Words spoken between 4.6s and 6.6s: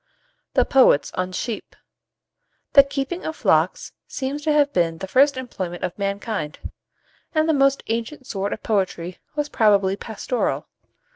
been the first employment of mankind;